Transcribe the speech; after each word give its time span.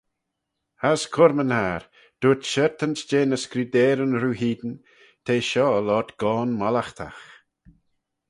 As 0.91 1.01
cur-my-ner, 1.13 1.81
dooyrt 2.19 2.43
shiartanse 2.51 3.03
jeh 3.09 3.27
ny 3.29 3.37
scrudeyryn 3.41 4.17
roo 4.21 4.37
hene, 4.41 4.73
t'eh 5.25 5.43
shoh 5.49 5.77
loayrt 5.87 6.11
goan 6.21 6.49
mollaghtagh. 6.59 7.23